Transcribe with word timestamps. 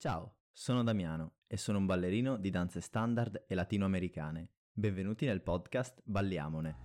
Ciao, 0.00 0.36
sono 0.52 0.84
Damiano 0.84 1.38
e 1.48 1.56
sono 1.56 1.78
un 1.78 1.86
ballerino 1.86 2.36
di 2.36 2.50
danze 2.50 2.80
standard 2.80 3.46
e 3.48 3.54
latinoamericane. 3.56 4.48
Benvenuti 4.72 5.26
nel 5.26 5.42
podcast 5.42 6.02
Balliamone. 6.04 6.76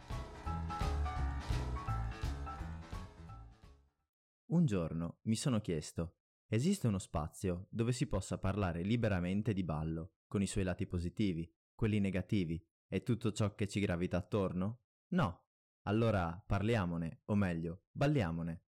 Un 4.48 4.66
giorno 4.66 5.20
mi 5.26 5.36
sono 5.36 5.62
chiesto, 5.62 6.16
esiste 6.48 6.88
uno 6.88 6.98
spazio 6.98 7.68
dove 7.70 7.92
si 7.92 8.08
possa 8.08 8.40
parlare 8.40 8.82
liberamente 8.82 9.54
di 9.54 9.64
ballo, 9.64 10.14
con 10.26 10.42
i 10.42 10.48
suoi 10.48 10.64
lati 10.64 10.88
positivi, 10.88 11.48
quelli 11.76 12.00
negativi 12.00 12.60
e 12.88 13.04
tutto 13.04 13.32
ciò 13.32 13.54
che 13.54 13.68
ci 13.68 13.80
gravita 13.80 14.18
attorno? 14.18 14.86
No. 15.10 15.50
Allora 15.84 16.44
parliamone, 16.44 17.22
o 17.26 17.36
meglio, 17.36 17.84
balliamone. 17.92 18.64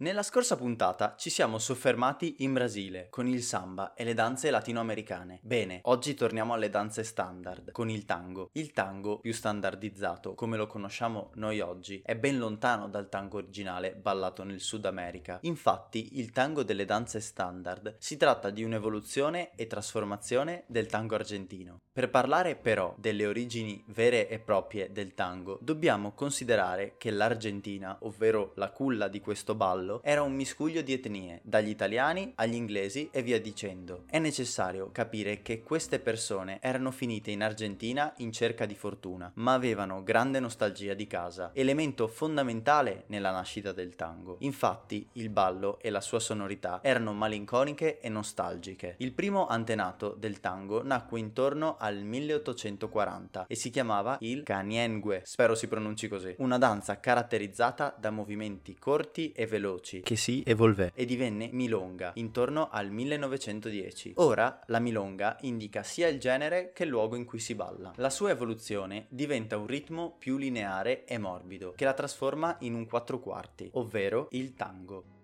Nella 0.00 0.22
scorsa 0.22 0.56
puntata 0.56 1.14
ci 1.18 1.28
siamo 1.28 1.58
soffermati 1.58 2.36
in 2.38 2.54
Brasile 2.54 3.08
con 3.10 3.26
il 3.26 3.42
samba 3.42 3.92
e 3.92 4.02
le 4.04 4.14
danze 4.14 4.48
latinoamericane. 4.48 5.40
Bene, 5.42 5.80
oggi 5.82 6.14
torniamo 6.14 6.54
alle 6.54 6.70
danze 6.70 7.04
standard 7.04 7.70
con 7.72 7.90
il 7.90 8.06
tango. 8.06 8.48
Il 8.52 8.72
tango 8.72 9.18
più 9.18 9.34
standardizzato, 9.34 10.32
come 10.32 10.56
lo 10.56 10.66
conosciamo 10.66 11.32
noi 11.34 11.60
oggi, 11.60 12.00
è 12.02 12.16
ben 12.16 12.38
lontano 12.38 12.88
dal 12.88 13.10
tango 13.10 13.36
originale 13.36 13.94
ballato 13.94 14.42
nel 14.42 14.60
Sud 14.60 14.86
America. 14.86 15.38
Infatti, 15.42 16.18
il 16.18 16.32
tango 16.32 16.62
delle 16.62 16.86
danze 16.86 17.20
standard 17.20 17.96
si 17.98 18.16
tratta 18.16 18.48
di 18.48 18.64
un'evoluzione 18.64 19.50
e 19.54 19.66
trasformazione 19.66 20.64
del 20.66 20.86
tango 20.86 21.14
argentino. 21.14 21.80
Per 21.92 22.08
parlare 22.08 22.56
però 22.56 22.94
delle 22.96 23.26
origini 23.26 23.84
vere 23.88 24.28
e 24.30 24.38
proprie 24.38 24.92
del 24.92 25.12
tango, 25.12 25.58
dobbiamo 25.60 26.12
considerare 26.12 26.94
che 26.96 27.10
l'Argentina, 27.10 27.98
ovvero 28.00 28.52
la 28.54 28.70
culla 28.70 29.08
di 29.08 29.20
questo 29.20 29.54
ballo, 29.54 29.88
Gallo 29.90 30.00
era 30.04 30.22
un 30.22 30.32
miscuglio 30.32 30.82
di 30.82 30.92
etnie, 30.92 31.40
dagli 31.42 31.68
italiani 31.68 32.32
agli 32.36 32.54
inglesi 32.54 33.08
e 33.10 33.22
via 33.22 33.40
dicendo. 33.40 34.04
È 34.08 34.18
necessario 34.18 34.90
capire 34.92 35.42
che 35.42 35.62
queste 35.62 35.98
persone 35.98 36.58
erano 36.60 36.92
finite 36.92 37.32
in 37.32 37.42
Argentina 37.42 38.12
in 38.18 38.30
cerca 38.30 38.66
di 38.66 38.74
fortuna, 38.74 39.30
ma 39.34 39.54
avevano 39.54 40.02
grande 40.04 40.38
nostalgia 40.38 40.94
di 40.94 41.06
casa, 41.06 41.50
elemento 41.54 42.06
fondamentale 42.06 43.04
nella 43.06 43.32
nascita 43.32 43.72
del 43.72 43.96
tango. 43.96 44.36
Infatti, 44.40 45.08
il 45.14 45.30
ballo 45.30 45.78
e 45.80 45.90
la 45.90 46.00
sua 46.00 46.20
sonorità 46.20 46.80
erano 46.82 47.12
malinconiche 47.12 47.98
e 47.98 48.08
nostalgiche. 48.08 48.94
Il 48.98 49.12
primo 49.12 49.46
antenato 49.46 50.14
del 50.16 50.40
tango 50.40 50.82
nacque 50.84 51.18
intorno 51.18 51.76
al 51.78 52.02
1840 52.02 53.46
e 53.46 53.54
si 53.56 53.70
chiamava 53.70 54.18
il 54.20 54.42
Caniengue, 54.42 55.22
spero 55.24 55.54
si 55.54 55.66
pronunci 55.66 56.08
così, 56.08 56.34
una 56.38 56.58
danza 56.58 57.00
caratterizzata 57.00 57.94
da 57.98 58.10
movimenti 58.10 58.76
corti 58.78 59.32
e 59.32 59.46
veloci 59.46 59.79
veloci 59.80 60.02
che 60.02 60.16
si 60.16 60.42
evolvé 60.46 60.92
e 60.94 61.04
divenne 61.04 61.48
milonga 61.52 62.12
intorno 62.14 62.68
al 62.70 62.90
1910. 62.90 64.12
Ora 64.16 64.60
la 64.66 64.78
milonga 64.78 65.38
indica 65.40 65.82
sia 65.82 66.08
il 66.08 66.20
genere 66.20 66.72
che 66.72 66.84
il 66.84 66.90
luogo 66.90 67.16
in 67.16 67.24
cui 67.24 67.38
si 67.38 67.54
balla. 67.54 67.92
La 67.96 68.10
sua 68.10 68.30
evoluzione 68.30 69.06
diventa 69.08 69.56
un 69.56 69.66
ritmo 69.66 70.14
più 70.18 70.36
lineare 70.36 71.04
e 71.04 71.18
morbido 71.18 71.72
che 71.74 71.84
la 71.84 71.94
trasforma 71.94 72.56
in 72.60 72.74
un 72.74 72.86
quattro 72.86 73.18
quarti, 73.18 73.70
ovvero 73.74 74.28
il 74.30 74.54
tango. 74.54 75.19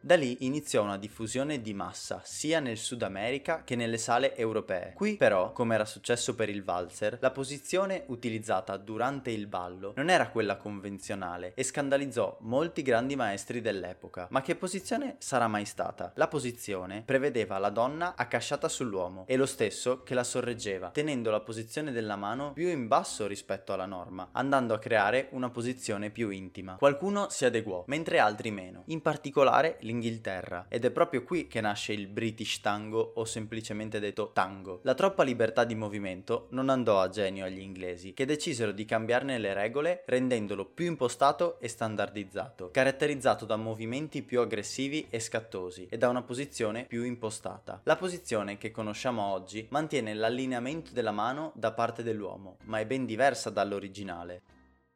Da 0.00 0.14
lì 0.14 0.46
iniziò 0.46 0.84
una 0.84 0.96
diffusione 0.96 1.60
di 1.60 1.74
massa 1.74 2.20
sia 2.22 2.60
nel 2.60 2.76
Sud 2.76 3.02
America 3.02 3.64
che 3.64 3.74
nelle 3.74 3.98
sale 3.98 4.36
europee. 4.36 4.92
Qui 4.94 5.16
però, 5.16 5.52
come 5.52 5.74
era 5.74 5.84
successo 5.84 6.36
per 6.36 6.48
il 6.48 6.62
valzer, 6.62 7.18
la 7.20 7.32
posizione 7.32 8.04
utilizzata 8.06 8.76
durante 8.76 9.32
il 9.32 9.48
ballo 9.48 9.94
non 9.96 10.08
era 10.08 10.28
quella 10.28 10.56
convenzionale 10.56 11.52
e 11.54 11.64
scandalizzò 11.64 12.38
molti 12.42 12.82
grandi 12.82 13.16
maestri 13.16 13.60
dell'epoca. 13.60 14.28
Ma 14.30 14.40
che 14.40 14.54
posizione 14.54 15.16
sarà 15.18 15.48
mai 15.48 15.64
stata? 15.64 16.12
La 16.14 16.28
posizione 16.28 17.02
prevedeva 17.04 17.58
la 17.58 17.70
donna 17.70 18.14
accasciata 18.16 18.68
sull'uomo 18.68 19.24
e 19.26 19.36
lo 19.36 19.46
stesso 19.46 20.04
che 20.04 20.14
la 20.14 20.24
sorreggeva, 20.24 20.90
tenendo 20.90 21.30
la 21.32 21.40
posizione 21.40 21.90
della 21.90 22.16
mano 22.16 22.52
più 22.52 22.68
in 22.68 22.86
basso 22.86 23.26
rispetto 23.26 23.72
alla 23.72 23.86
norma, 23.86 24.28
andando 24.30 24.74
a 24.74 24.78
creare 24.78 25.26
una 25.32 25.50
posizione 25.50 26.10
più 26.10 26.30
intima. 26.30 26.76
Qualcuno 26.76 27.28
si 27.30 27.44
adeguò, 27.44 27.82
mentre 27.88 28.20
altri 28.20 28.52
meno. 28.52 28.84
In 28.86 29.02
particolare 29.02 29.76
l'Inghilterra 29.88 30.66
ed 30.68 30.84
è 30.84 30.90
proprio 30.90 31.22
qui 31.22 31.46
che 31.46 31.62
nasce 31.62 31.94
il 31.94 32.06
British 32.06 32.60
Tango 32.60 33.12
o 33.14 33.24
semplicemente 33.24 33.98
detto 33.98 34.30
tango. 34.34 34.80
La 34.82 34.94
troppa 34.94 35.22
libertà 35.22 35.64
di 35.64 35.74
movimento 35.74 36.48
non 36.50 36.68
andò 36.68 37.00
a 37.00 37.08
genio 37.08 37.46
agli 37.46 37.60
inglesi 37.60 38.12
che 38.12 38.26
decisero 38.26 38.72
di 38.72 38.84
cambiarne 38.84 39.38
le 39.38 39.54
regole 39.54 40.02
rendendolo 40.06 40.66
più 40.66 40.86
impostato 40.86 41.58
e 41.58 41.68
standardizzato, 41.68 42.70
caratterizzato 42.70 43.46
da 43.46 43.56
movimenti 43.56 44.22
più 44.22 44.40
aggressivi 44.40 45.06
e 45.08 45.20
scattosi 45.20 45.86
e 45.88 45.96
da 45.96 46.08
una 46.08 46.22
posizione 46.22 46.84
più 46.84 47.02
impostata. 47.04 47.80
La 47.84 47.96
posizione 47.96 48.58
che 48.58 48.70
conosciamo 48.70 49.22
oggi 49.22 49.66
mantiene 49.70 50.12
l'allineamento 50.12 50.92
della 50.92 51.12
mano 51.12 51.52
da 51.54 51.72
parte 51.72 52.02
dell'uomo, 52.02 52.58
ma 52.64 52.78
è 52.78 52.86
ben 52.86 53.06
diversa 53.06 53.48
dall'originale. 53.48 54.42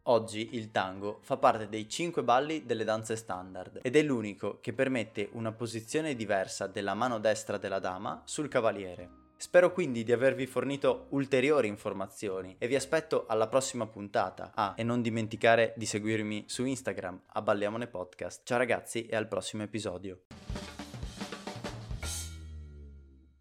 Oggi 0.07 0.57
il 0.57 0.73
tango 0.73 1.21
fa 1.23 1.37
parte 1.37 1.69
dei 1.69 1.89
5 1.89 2.25
balli 2.25 2.65
delle 2.67 2.83
danze 2.83 3.15
standard 3.15 3.79
ed 3.83 3.95
è 3.95 4.03
l'unico 4.03 4.59
che 4.61 4.73
permette 4.73 5.29
una 5.35 5.53
posizione 5.53 6.17
diversa 6.17 6.67
della 6.67 6.95
mano 6.95 7.21
destra 7.21 7.57
della 7.57 7.79
dama 7.79 8.21
sul 8.25 8.49
cavaliere. 8.49 9.21
Spero 9.37 9.73
quindi 9.73 10.03
di 10.03 10.11
avervi 10.11 10.47
fornito 10.47 11.07
ulteriori 11.11 11.69
informazioni 11.69 12.57
e 12.59 12.67
vi 12.67 12.75
aspetto 12.75 13.27
alla 13.29 13.47
prossima 13.47 13.87
puntata. 13.87 14.51
Ah, 14.55 14.75
e 14.77 14.83
non 14.83 15.03
dimenticare 15.03 15.73
di 15.77 15.87
seguirmi 15.87 16.45
su 16.49 16.65
Instagram 16.65 17.21
a 17.27 17.43
Balliamone 17.43 17.87
Podcast. 17.87 18.41
Ciao 18.43 18.59
ragazzi 18.59 19.07
e 19.07 19.15
al 19.15 19.29
prossimo 19.29 19.63
episodio. 19.63 20.23